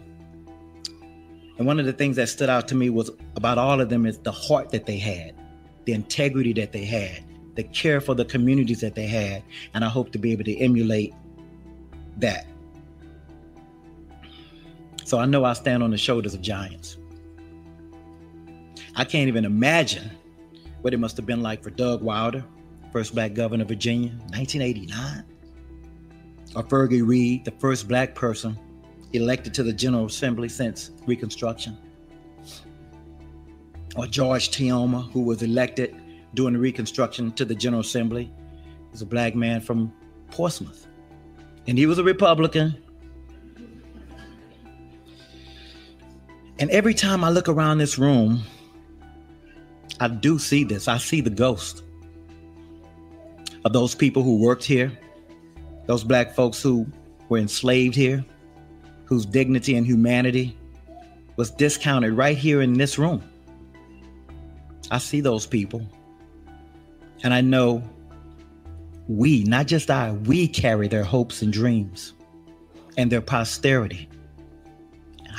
And 1.57 1.65
one 1.65 1.79
of 1.79 1.85
the 1.85 1.93
things 1.93 2.17
that 2.17 2.27
stood 2.27 2.49
out 2.49 2.67
to 2.67 2.75
me 2.75 2.89
was 2.89 3.09
about 3.37 3.57
all 3.57 3.79
of 3.79 3.87
them 3.87 4.05
is 4.05 4.17
the 4.17 4.33
heart 4.33 4.71
that 4.71 4.85
they 4.85 4.97
had, 4.97 5.33
the 5.85 5.93
integrity 5.93 6.51
that 6.53 6.73
they 6.73 6.83
had, 6.83 7.23
the 7.55 7.63
care 7.63 8.01
for 8.01 8.15
the 8.15 8.25
communities 8.25 8.81
that 8.81 8.95
they 8.95 9.07
had. 9.07 9.43
And 9.73 9.85
I 9.85 9.87
hope 9.87 10.11
to 10.11 10.19
be 10.19 10.33
able 10.33 10.43
to 10.43 10.57
emulate 10.57 11.13
that. 12.17 12.47
So 15.05 15.19
I 15.19 15.25
know 15.25 15.45
I 15.45 15.53
stand 15.53 15.83
on 15.83 15.91
the 15.91 15.97
shoulders 15.97 16.33
of 16.33 16.41
giants. 16.41 16.97
I 18.95 19.03
can't 19.03 19.27
even 19.27 19.43
imagine 19.43 20.09
what 20.81 20.93
it 20.93 20.97
must 20.97 21.17
have 21.17 21.25
been 21.25 21.41
like 21.41 21.61
for 21.61 21.69
Doug 21.69 22.01
Wilder, 22.01 22.45
first 22.93 23.13
black 23.13 23.33
governor 23.33 23.63
of 23.63 23.67
Virginia, 23.67 24.09
1989. 24.29 25.23
Or 26.55 26.63
Fergie 26.63 27.05
Reid, 27.05 27.43
the 27.43 27.51
first 27.51 27.87
black 27.87 28.15
person 28.15 28.57
elected 29.11 29.53
to 29.55 29.63
the 29.63 29.73
General 29.73 30.05
Assembly 30.05 30.47
since 30.47 30.91
Reconstruction. 31.05 31.77
Or 33.97 34.07
George 34.07 34.51
Teamoh, 34.51 35.11
who 35.11 35.21
was 35.21 35.41
elected 35.41 35.95
during 36.33 36.53
the 36.53 36.59
Reconstruction 36.59 37.31
to 37.33 37.43
the 37.43 37.55
General 37.55 37.81
Assembly. 37.81 38.31
He's 38.91 39.01
a 39.01 39.05
black 39.05 39.35
man 39.35 39.59
from 39.59 39.91
Portsmouth. 40.31 40.87
And 41.67 41.77
he 41.77 41.85
was 41.85 41.97
a 41.97 42.03
Republican. 42.03 42.77
And 46.59 46.69
every 46.69 46.93
time 46.93 47.23
I 47.23 47.29
look 47.29 47.49
around 47.49 47.79
this 47.79 47.97
room, 47.97 48.43
I 49.99 50.07
do 50.07 50.37
see 50.39 50.63
this. 50.63 50.87
I 50.87 50.97
see 50.97 51.21
the 51.21 51.29
ghost 51.29 51.83
of 53.63 53.73
those 53.73 53.95
people 53.95 54.23
who 54.23 54.37
worked 54.37 54.63
here, 54.63 54.91
those 55.85 56.03
black 56.03 56.35
folks 56.35 56.61
who 56.61 56.85
were 57.29 57.37
enslaved 57.37 57.95
here, 57.95 58.23
whose 59.05 59.25
dignity 59.25 59.75
and 59.75 59.85
humanity 59.85 60.57
was 61.37 61.51
discounted 61.51 62.13
right 62.13 62.37
here 62.37 62.61
in 62.61 62.73
this 62.73 62.97
room. 62.97 63.23
I 64.91 64.99
see 64.99 65.21
those 65.21 65.45
people. 65.45 65.81
And 67.23 67.33
I 67.33 67.41
know 67.41 67.83
we, 69.07 69.43
not 69.43 69.67
just 69.67 69.89
I, 69.89 70.11
we 70.11 70.47
carry 70.47 70.87
their 70.87 71.03
hopes 71.03 71.41
and 71.41 71.51
dreams 71.51 72.13
and 72.97 73.11
their 73.11 73.21
posterity. 73.21 74.09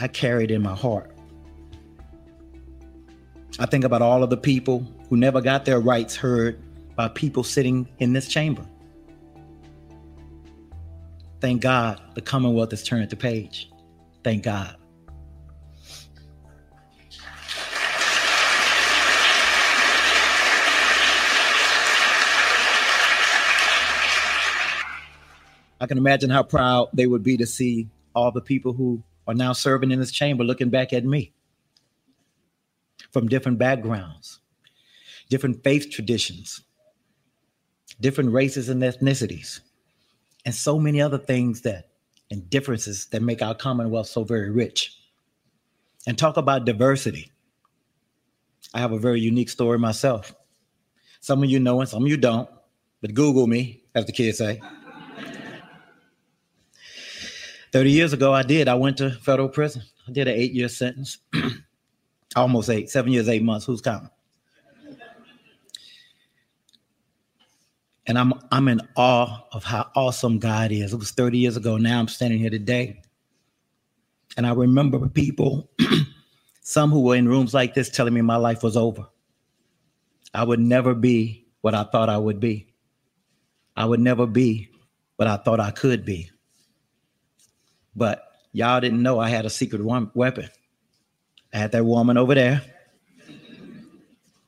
I 0.00 0.08
carry 0.08 0.44
it 0.44 0.50
in 0.50 0.62
my 0.62 0.74
heart. 0.74 1.15
I 3.58 3.64
think 3.64 3.84
about 3.84 4.02
all 4.02 4.22
of 4.22 4.28
the 4.28 4.36
people 4.36 4.86
who 5.08 5.16
never 5.16 5.40
got 5.40 5.64
their 5.64 5.80
rights 5.80 6.14
heard 6.14 6.60
by 6.94 7.08
people 7.08 7.42
sitting 7.42 7.88
in 7.98 8.12
this 8.12 8.28
chamber. 8.28 8.66
Thank 11.40 11.62
God 11.62 12.00
the 12.14 12.20
Commonwealth 12.20 12.70
has 12.72 12.82
turned 12.82 13.08
the 13.08 13.16
page. 13.16 13.70
Thank 14.22 14.42
God. 14.42 14.76
I 25.80 25.86
can 25.86 25.98
imagine 25.98 26.28
how 26.28 26.42
proud 26.42 26.88
they 26.92 27.06
would 27.06 27.22
be 27.22 27.36
to 27.38 27.46
see 27.46 27.88
all 28.14 28.32
the 28.32 28.40
people 28.40 28.72
who 28.74 29.02
are 29.26 29.34
now 29.34 29.52
serving 29.52 29.92
in 29.92 30.00
this 30.00 30.10
chamber 30.10 30.44
looking 30.44 30.68
back 30.68 30.92
at 30.92 31.04
me 31.04 31.32
from 33.16 33.28
different 33.28 33.56
backgrounds, 33.56 34.40
different 35.30 35.64
faith 35.64 35.88
traditions, 35.90 36.60
different 37.98 38.30
races 38.30 38.68
and 38.68 38.82
ethnicities, 38.82 39.60
and 40.44 40.54
so 40.54 40.78
many 40.78 41.00
other 41.00 41.16
things 41.16 41.62
that 41.62 41.88
and 42.30 42.50
differences 42.50 43.06
that 43.06 43.22
make 43.22 43.40
our 43.40 43.54
Commonwealth 43.54 44.08
so 44.08 44.22
very 44.22 44.50
rich. 44.50 44.98
And 46.06 46.18
talk 46.18 46.36
about 46.36 46.66
diversity. 46.66 47.32
I 48.74 48.80
have 48.80 48.92
a 48.92 48.98
very 48.98 49.20
unique 49.20 49.48
story 49.48 49.78
myself. 49.78 50.34
Some 51.20 51.42
of 51.42 51.48
you 51.48 51.58
know 51.58 51.80
it, 51.80 51.88
some 51.88 52.02
of 52.02 52.08
you 52.10 52.18
don't, 52.18 52.50
but 53.00 53.14
Google 53.14 53.46
me, 53.46 53.82
as 53.94 54.04
the 54.04 54.12
kids 54.12 54.36
say. 54.36 54.60
30 57.72 57.90
years 57.90 58.12
ago, 58.12 58.34
I 58.34 58.42
did. 58.42 58.68
I 58.68 58.74
went 58.74 58.98
to 58.98 59.10
federal 59.10 59.48
prison. 59.48 59.84
I 60.06 60.12
did 60.12 60.28
an 60.28 60.34
eight 60.34 60.52
year 60.52 60.68
sentence, 60.68 61.16
almost 62.34 62.70
eight, 62.70 62.90
seven 62.90 63.12
years, 63.12 63.28
eight 63.28 63.42
months. 63.42 63.66
Who's 63.66 63.80
counting? 63.80 64.10
And 68.06 68.18
I'm 68.18 68.34
I'm 68.52 68.68
in 68.68 68.80
awe 68.96 69.44
of 69.52 69.64
how 69.64 69.90
awesome 69.96 70.38
God 70.38 70.70
is. 70.70 70.92
It 70.92 70.96
was 70.96 71.10
30 71.10 71.38
years 71.38 71.56
ago. 71.56 71.76
Now 71.76 71.98
I'm 71.98 72.08
standing 72.08 72.38
here 72.38 72.50
today. 72.50 73.02
And 74.36 74.46
I 74.46 74.52
remember 74.52 75.08
people, 75.08 75.70
some 76.60 76.90
who 76.90 77.00
were 77.00 77.16
in 77.16 77.28
rooms 77.28 77.54
like 77.54 77.74
this 77.74 77.88
telling 77.88 78.14
me 78.14 78.20
my 78.20 78.36
life 78.36 78.62
was 78.62 78.76
over. 78.76 79.06
I 80.34 80.44
would 80.44 80.60
never 80.60 80.94
be 80.94 81.46
what 81.62 81.74
I 81.74 81.84
thought 81.84 82.08
I 82.08 82.18
would 82.18 82.38
be. 82.38 82.72
I 83.76 83.86
would 83.86 84.00
never 84.00 84.26
be 84.26 84.68
what 85.16 85.28
I 85.28 85.36
thought 85.36 85.60
I 85.60 85.70
could 85.70 86.04
be. 86.04 86.30
But 87.94 88.22
y'all 88.52 88.80
didn't 88.80 89.02
know 89.02 89.18
I 89.18 89.30
had 89.30 89.46
a 89.46 89.50
secret 89.50 89.82
weapon. 89.82 90.50
I 91.56 91.58
had 91.58 91.72
that 91.72 91.86
woman 91.86 92.18
over 92.18 92.34
there 92.34 92.60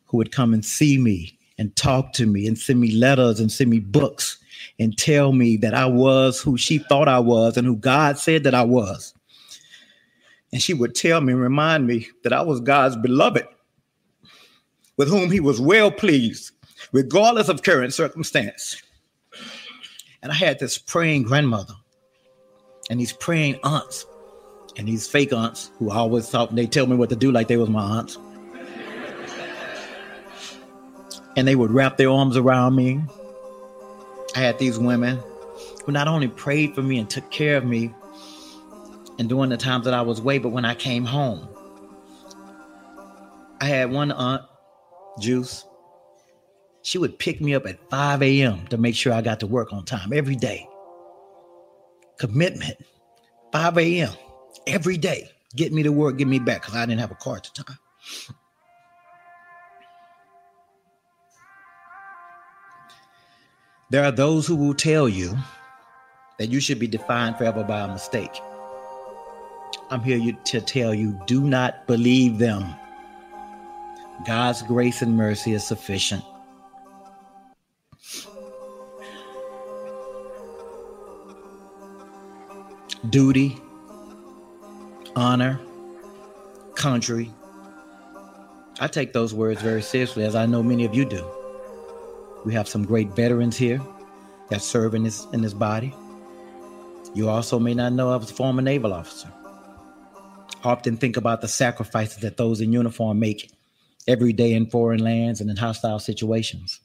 who 0.04 0.18
would 0.18 0.30
come 0.30 0.52
and 0.52 0.62
see 0.62 0.98
me 0.98 1.38
and 1.56 1.74
talk 1.74 2.12
to 2.12 2.26
me 2.26 2.46
and 2.46 2.58
send 2.58 2.80
me 2.80 2.90
letters 2.90 3.40
and 3.40 3.50
send 3.50 3.70
me 3.70 3.80
books 3.80 4.36
and 4.78 4.96
tell 4.96 5.32
me 5.32 5.56
that 5.56 5.72
I 5.72 5.86
was 5.86 6.38
who 6.38 6.58
she 6.58 6.76
thought 6.76 7.08
I 7.08 7.18
was 7.18 7.56
and 7.56 7.66
who 7.66 7.76
God 7.76 8.18
said 8.18 8.44
that 8.44 8.54
I 8.54 8.62
was. 8.62 9.14
And 10.52 10.60
she 10.60 10.74
would 10.74 10.94
tell 10.94 11.22
me 11.22 11.32
remind 11.32 11.86
me 11.86 12.08
that 12.24 12.34
I 12.34 12.42
was 12.42 12.60
God's 12.60 12.96
beloved, 12.96 13.46
with 14.98 15.08
whom 15.08 15.30
he 15.30 15.40
was 15.40 15.62
well 15.62 15.90
pleased, 15.90 16.52
regardless 16.92 17.48
of 17.48 17.62
current 17.62 17.94
circumstance. 17.94 18.82
And 20.22 20.30
I 20.30 20.34
had 20.34 20.58
this 20.58 20.76
praying 20.76 21.22
grandmother 21.22 21.74
and 22.90 23.00
these 23.00 23.14
praying 23.14 23.60
aunts 23.64 24.04
and 24.78 24.88
these 24.88 25.06
fake 25.06 25.32
aunts 25.32 25.70
who 25.78 25.90
always 25.90 26.30
thought 26.30 26.54
they 26.54 26.66
tell 26.66 26.86
me 26.86 26.96
what 26.96 27.10
to 27.10 27.16
do 27.16 27.30
like 27.30 27.48
they 27.48 27.56
was 27.56 27.68
my 27.68 27.82
aunts 27.82 28.16
and 31.38 31.46
they 31.46 31.54
would 31.54 31.70
wrap 31.70 31.96
their 31.96 32.10
arms 32.10 32.36
around 32.36 32.74
me. 32.74 33.00
I 34.34 34.40
had 34.40 34.58
these 34.58 34.76
women 34.76 35.20
who 35.84 35.92
not 35.92 36.08
only 36.08 36.26
prayed 36.26 36.74
for 36.74 36.82
me 36.82 36.98
and 36.98 37.08
took 37.08 37.30
care 37.30 37.56
of 37.56 37.64
me 37.64 37.94
and 39.20 39.28
during 39.28 39.50
the 39.50 39.56
times 39.56 39.84
that 39.84 39.94
I 39.94 40.02
was 40.02 40.18
away, 40.18 40.38
but 40.38 40.48
when 40.48 40.64
I 40.64 40.74
came 40.74 41.04
home, 41.04 41.48
I 43.60 43.66
had 43.66 43.92
one 43.92 44.10
aunt, 44.10 44.42
Juice. 45.20 45.64
She 46.82 46.98
would 46.98 47.20
pick 47.20 47.40
me 47.40 47.54
up 47.54 47.66
at 47.66 47.78
5 47.88 48.20
a.m. 48.22 48.66
to 48.68 48.76
make 48.76 48.96
sure 48.96 49.12
I 49.12 49.20
got 49.20 49.38
to 49.40 49.46
work 49.46 49.72
on 49.72 49.84
time 49.84 50.12
every 50.12 50.36
day. 50.36 50.68
Commitment, 52.18 52.84
5 53.52 53.78
a.m. 53.78 54.12
every 54.66 54.96
day. 54.96 55.30
Get 55.56 55.72
me 55.72 55.82
to 55.82 55.92
work, 55.92 56.18
get 56.18 56.28
me 56.28 56.38
back 56.38 56.62
because 56.62 56.76
I 56.76 56.84
didn't 56.84 57.00
have 57.00 57.10
a 57.10 57.16
car 57.16 57.36
at 57.36 57.44
the 57.54 57.62
time. 57.64 57.78
There 63.90 64.04
are 64.04 64.12
those 64.12 64.46
who 64.46 64.54
will 64.54 64.74
tell 64.74 65.08
you 65.08 65.36
that 66.38 66.48
you 66.48 66.60
should 66.60 66.78
be 66.78 66.86
defined 66.86 67.38
forever 67.38 67.64
by 67.64 67.80
a 67.80 67.88
mistake. 67.88 68.38
I'm 69.90 70.02
here 70.02 70.36
to 70.44 70.60
tell 70.60 70.92
you 70.92 71.18
do 71.26 71.40
not 71.40 71.86
believe 71.86 72.38
them. 72.38 72.74
God's 74.26 74.62
grace 74.62 75.00
and 75.00 75.16
mercy 75.16 75.54
is 75.54 75.64
sufficient. 75.64 76.22
Duty, 83.08 83.56
honor, 85.18 85.60
country. 86.76 87.30
I 88.80 88.86
take 88.86 89.12
those 89.12 89.34
words 89.34 89.60
very 89.60 89.82
seriously, 89.82 90.24
as 90.24 90.36
I 90.36 90.46
know 90.46 90.62
many 90.62 90.84
of 90.84 90.94
you 90.94 91.04
do. 91.04 91.26
We 92.44 92.54
have 92.54 92.68
some 92.68 92.84
great 92.84 93.08
veterans 93.16 93.56
here 93.56 93.80
that 94.48 94.62
serve 94.62 94.94
in 94.94 95.02
this 95.02 95.26
in 95.32 95.42
this 95.42 95.54
body. 95.54 95.92
You 97.14 97.28
also 97.28 97.58
may 97.58 97.74
not 97.74 97.92
know 97.94 98.12
I 98.12 98.16
was 98.16 98.30
a 98.30 98.34
former 98.34 98.62
naval 98.62 98.94
officer. 98.94 99.28
often 100.64 100.96
think 100.96 101.16
about 101.16 101.40
the 101.40 101.48
sacrifices 101.48 102.18
that 102.18 102.36
those 102.36 102.60
in 102.60 102.72
uniform 102.72 103.18
make 103.18 103.50
every 104.06 104.32
day 104.32 104.52
in 104.52 104.66
foreign 104.66 105.00
lands 105.00 105.40
and 105.40 105.50
in 105.50 105.56
hostile 105.56 105.98
situations. 105.98 106.80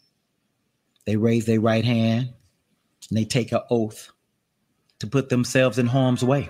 They 1.05 1.17
raise 1.17 1.45
their 1.45 1.59
right 1.61 1.85
hand 1.85 2.33
and 3.09 3.17
they 3.17 3.25
take 3.25 3.51
an 3.51 3.61
oath 3.69 4.11
to 4.99 5.07
put 5.07 5.29
themselves 5.29 5.77
in 5.77 5.87
harm's 5.87 6.23
way. 6.23 6.49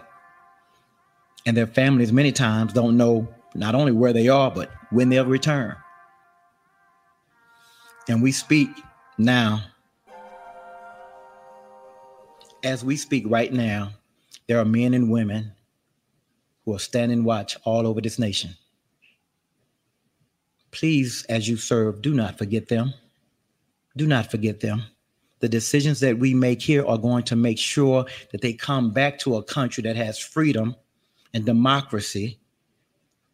And 1.46 1.58
their 1.58 1.68
families 1.68 2.12
many 2.12 2.32
times 2.32 2.74
don't 2.74 2.98
know 2.98 3.28
not 3.56 3.76
only 3.76 3.92
where 3.92 4.14
they 4.14 4.30
are, 4.30 4.50
but 4.50 4.72
when 4.92 5.10
they'll 5.10 5.26
return. 5.26 5.76
And 8.08 8.22
we 8.22 8.32
speak 8.32 8.70
now, 9.18 9.62
as 12.64 12.84
we 12.84 12.96
speak 12.96 13.26
right 13.28 13.52
now, 13.52 13.92
there 14.48 14.60
are 14.60 14.66
men 14.66 14.94
and 14.94 15.12
women 15.12 15.52
who 16.66 16.74
are 16.74 16.80
standing 16.80 17.24
watch 17.24 17.58
all 17.64 17.86
over 17.86 18.02
this 18.02 18.20
nation. 18.20 18.56
Please, 20.72 21.26
as 21.30 21.48
you 21.48 21.58
serve, 21.58 22.02
do 22.02 22.14
not 22.14 22.38
forget 22.38 22.68
them. 22.68 22.94
Do 23.96 24.08
not 24.08 24.32
forget 24.32 24.60
them. 24.60 24.84
The 25.40 25.50
decisions 25.50 26.00
that 26.00 26.18
we 26.18 26.34
make 26.34 26.62
here 26.62 26.86
are 26.86 26.98
going 26.98 27.24
to 27.26 27.36
make 27.36 27.60
sure 27.60 28.06
that 28.32 28.42
they 28.42 28.54
come 28.54 28.92
back 28.92 29.20
to 29.20 29.36
a 29.36 29.44
country 29.44 29.84
that 29.84 29.96
has 29.96 30.18
freedom 30.18 30.76
and 31.34 31.46
democracy 31.46 32.40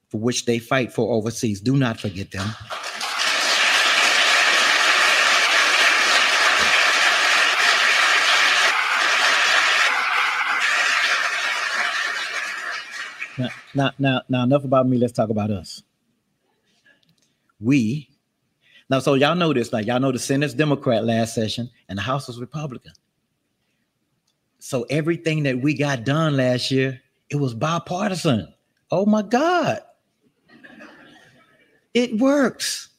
for 0.10 0.20
which 0.20 0.46
they 0.46 0.60
fight 0.60 0.92
for 0.92 1.12
overseas. 1.14 1.62
Do 1.62 1.78
not 1.78 2.00
forget 2.00 2.32
them. 2.32 2.50
Now, 13.38 13.50
now, 13.74 13.92
now, 14.00 14.22
now, 14.28 14.44
enough 14.44 14.66
about 14.66 14.88
me. 14.88 14.98
Let's 14.98 15.14
talk 15.14 15.30
about 15.30 15.50
us. 15.50 15.84
We, 17.62 18.10
now, 18.90 19.00
so 19.00 19.14
y'all 19.14 19.36
know 19.36 19.54
this. 19.54 19.72
Like, 19.72 19.86
y'all 19.86 20.00
know 20.00 20.12
the 20.12 20.20
Senate's 20.20 20.54
Democrat 20.54 21.06
last 21.06 21.36
session 21.36 21.70
and 21.88 21.98
the 21.98 22.02
House 22.02 22.28
was 22.28 22.40
Republican. 22.40 22.94
So 24.60 24.86
everything 24.90 25.44
that 25.44 25.62
we 25.62 25.74
got 25.74 26.04
done 26.04 26.36
last 26.36 26.70
year, 26.72 27.02
it 27.30 27.36
was 27.36 27.54
bipartisan. 27.54 28.54
Oh 28.92 29.06
my 29.06 29.22
God. 29.22 29.82
It 31.94 32.18
works. 32.18 32.90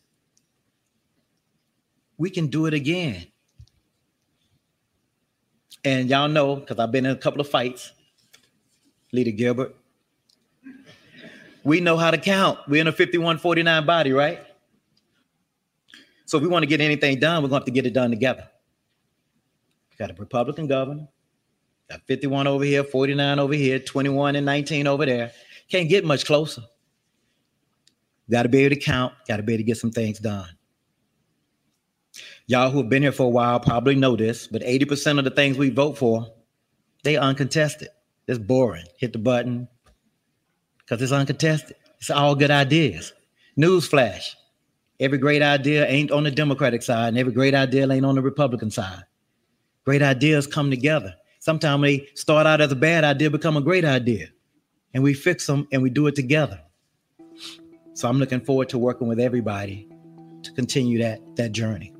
We 2.19 2.31
can 2.31 2.49
do 2.49 2.67
it 2.67 2.75
again. 2.75 3.27
And 5.85 6.11
y'all 6.11 6.29
know, 6.29 6.57
because 6.57 6.79
I've 6.79 6.93
been 6.93 7.07
in 7.07 7.13
a 7.13 7.17
couple 7.17 7.41
of 7.41 7.49
fights, 7.49 7.93
Leader 9.13 9.31
Gilbert, 9.31 9.75
we 11.65 11.81
know 11.81 11.97
how 11.97 12.11
to 12.11 12.19
count. 12.19 12.59
We're 12.69 12.81
in 12.81 12.87
a 12.87 12.93
5149 12.93 13.87
body, 13.87 14.13
right? 14.13 14.41
So 16.27 16.37
if 16.37 16.43
we 16.43 16.49
want 16.49 16.63
to 16.63 16.67
get 16.67 16.81
anything 16.81 17.19
done, 17.19 17.43
we're 17.43 17.49
going 17.49 17.61
to 17.61 17.65
have 17.65 17.65
to 17.65 17.71
get 17.71 17.87
it 17.87 17.93
done 17.93 18.11
together. 18.11 18.49
We 19.91 19.97
got 19.97 20.11
a 20.11 20.15
Republican 20.15 20.67
governor, 20.67 21.09
got 21.91 22.01
51 22.07 22.47
over 22.47 22.65
here, 22.65 22.85
49 22.85 23.39
over 23.39 23.55
here, 23.55 23.79
21 23.79 24.37
and 24.37 24.47
19 24.47 24.87
over 24.87 25.05
there. 25.05 25.33
Can't 25.69 25.89
get 25.89 26.05
much 26.05 26.25
closer. 26.25 26.63
Got 28.31 28.45
to 28.45 28.49
be 28.49 28.65
able 28.65 28.77
to 28.77 28.81
count, 28.81 29.13
got 29.29 29.39
to 29.39 29.43
be 29.43 29.55
able 29.55 29.61
to 29.61 29.65
get 29.65 29.77
some 29.77 29.91
things 29.91 30.19
done. 30.19 30.49
Y'all 32.47 32.71
who 32.71 32.79
have 32.79 32.89
been 32.89 33.03
here 33.03 33.13
for 33.13 33.27
a 33.27 33.31
while 33.31 33.61
probably 33.61 33.95
know 33.95 34.17
this, 34.17 34.47
but 34.47 34.63
80% 34.63 35.19
of 35.19 35.25
the 35.25 35.31
things 35.31 35.59
we 35.59 35.71
vote 35.71 35.99
for, 35.99 36.27
they 37.03 37.17
uncontested. 37.17 37.89
It's 38.27 38.39
boring. 38.39 38.85
Hit 38.99 39.13
the 39.13 39.19
button, 39.19 39.69
because 40.79 41.03
it's 41.03 41.13
uncontested. 41.13 41.77
It's 41.99 42.11
all 42.11 42.35
good 42.35 42.51
ideas. 42.51 43.13
Newsflash 43.59 44.35
every 45.01 45.19
great 45.19 45.43
idea 45.43 45.87
ain't 45.89 46.13
on 46.13 46.23
the 46.25 46.31
Democratic 46.31 46.83
side, 46.83 47.09
and 47.09 47.19
every 47.19 47.33
great 47.33 47.55
idea 47.55 47.91
ain't 47.91 48.05
on 48.05 48.15
the 48.15 48.23
Republican 48.23 48.71
side. 48.71 49.03
Great 49.85 50.03
ideas 50.03 50.47
come 50.47 50.71
together. 50.71 51.15
Sometimes 51.41 51.83
they 51.83 52.09
start 52.15 52.47
out 52.47 52.61
as 52.61 52.71
a 52.71 52.77
bad 52.77 53.03
idea, 53.03 53.31
become 53.31 53.57
a 53.57 53.61
great 53.61 53.85
idea, 53.85 54.29
and 54.95 55.03
we 55.03 55.13
fix 55.13 55.47
them 55.47 55.67
and 55.73 55.83
we 55.83 55.91
do 55.91 56.07
it 56.07 56.15
together. 56.15 56.61
So 57.95 58.09
I'm 58.09 58.19
looking 58.19 58.41
forward 58.41 58.69
to 58.71 58.79
working 58.79 59.09
with 59.09 59.19
everybody 59.19 59.89
to 60.45 60.53
continue 60.53 60.99
that, 61.01 61.21
that 61.37 61.53
journey. 61.53 61.93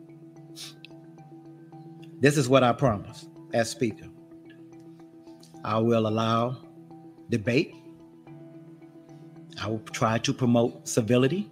This 2.21 2.37
is 2.37 2.49
what 2.49 2.63
I 2.63 2.73
promise 2.73 3.29
as 3.53 3.69
Speaker. 3.69 4.07
I 5.65 5.79
will 5.79 6.07
allow 6.07 6.57
debate 7.29 7.75
I 9.63 9.69
will 9.69 9.81
try 9.93 10.17
to 10.19 10.33
promote 10.33 10.89
civility, 10.89 11.51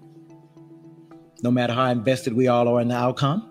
no 1.42 1.50
matter 1.50 1.74
how 1.74 1.90
invested 1.90 2.32
we 2.32 2.48
all 2.48 2.66
are 2.68 2.80
in 2.80 2.88
the 2.88 2.94
outcome, 2.94 3.47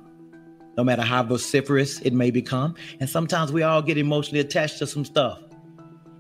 no 0.78 0.84
matter 0.84 1.02
how 1.02 1.24
vociferous 1.24 2.00
it 2.02 2.14
may 2.14 2.32
become. 2.32 2.76
And 3.00 3.10
sometimes 3.10 3.52
we 3.52 3.64
all 3.64 3.82
get 3.82 3.98
emotionally 3.98 4.40
attached 4.40 4.78
to 4.80 4.88
some 4.88 5.04
stuff. 5.04 5.42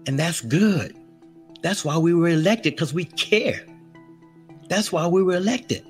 And 0.08 0.20
that's 0.20 0.42
good. 0.42 0.98
That's 1.62 1.86
why 1.86 1.98
we 1.98 2.14
were 2.14 2.30
elected, 2.30 2.74
because 2.74 2.94
we 2.94 3.06
care. 3.06 3.66
That's 4.70 4.92
why 4.92 5.08
we 5.08 5.24
were 5.24 5.36
elected. 5.36 5.86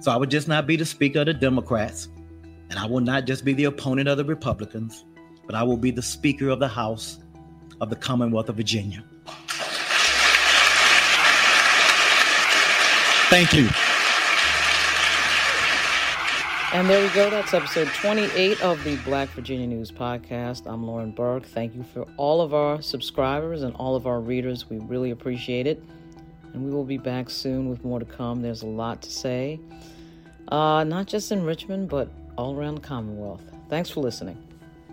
So 0.00 0.10
I 0.10 0.16
would 0.16 0.30
just 0.30 0.48
not 0.48 0.66
be 0.66 0.76
the 0.76 0.84
speaker 0.84 1.20
of 1.20 1.26
the 1.26 1.34
Democrats, 1.34 2.08
and 2.70 2.78
I 2.78 2.86
will 2.86 3.00
not 3.00 3.24
just 3.24 3.44
be 3.44 3.52
the 3.52 3.64
opponent 3.64 4.08
of 4.08 4.16
the 4.16 4.24
Republicans, 4.24 5.04
but 5.46 5.54
I 5.54 5.62
will 5.62 5.76
be 5.76 5.90
the 5.90 6.02
speaker 6.02 6.48
of 6.48 6.60
the 6.60 6.68
House 6.68 7.18
of 7.80 7.90
the 7.90 7.96
Commonwealth 7.96 8.48
of 8.48 8.56
Virginia. 8.56 9.04
Thank 13.28 13.52
you. 13.54 13.68
And 16.72 16.90
there 16.90 17.00
we 17.00 17.14
go. 17.14 17.30
That's 17.30 17.54
episode 17.54 17.86
28 17.88 18.60
of 18.60 18.82
the 18.82 18.96
Black 18.98 19.28
Virginia 19.30 19.66
News 19.68 19.92
Podcast. 19.92 20.66
I'm 20.66 20.84
Lauren 20.84 21.12
Burke. 21.12 21.46
Thank 21.46 21.74
you 21.76 21.84
for 21.84 22.06
all 22.16 22.40
of 22.40 22.54
our 22.54 22.82
subscribers 22.82 23.62
and 23.62 23.74
all 23.76 23.94
of 23.94 24.06
our 24.06 24.20
readers. 24.20 24.68
We 24.68 24.78
really 24.80 25.12
appreciate 25.12 25.66
it. 25.68 25.82
And 26.52 26.64
we 26.64 26.72
will 26.72 26.84
be 26.84 26.98
back 26.98 27.30
soon 27.30 27.70
with 27.70 27.84
more 27.84 28.00
to 28.00 28.04
come. 28.04 28.42
There's 28.42 28.62
a 28.62 28.66
lot 28.66 29.00
to 29.02 29.10
say, 29.10 29.60
uh, 30.48 30.84
not 30.84 31.06
just 31.06 31.30
in 31.30 31.44
Richmond, 31.44 31.88
but 31.88 32.10
all 32.36 32.56
around 32.56 32.74
the 32.76 32.80
Commonwealth. 32.80 33.42
Thanks 33.70 33.88
for 33.88 34.00
listening. 34.00 34.36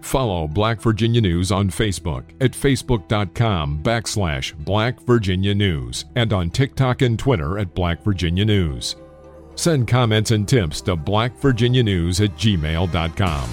Follow 0.01 0.47
Black 0.47 0.79
Virginia 0.79 1.21
News 1.21 1.51
on 1.51 1.69
Facebook 1.69 2.23
at 2.39 2.51
facebook.com 2.51 3.81
backslash 3.81 4.53
Black 4.63 4.99
Virginia 5.01 5.55
News 5.55 6.05
and 6.15 6.33
on 6.33 6.49
TikTok 6.49 7.01
and 7.01 7.17
Twitter 7.17 7.57
at 7.57 7.73
Black 7.73 8.03
Virginia 8.03 8.45
News. 8.45 8.95
Send 9.55 9.87
comments 9.87 10.31
and 10.31 10.47
tips 10.47 10.81
to 10.81 10.95
blackvirginianews 10.95 12.23
at 12.23 12.37
gmail.com. 12.37 13.49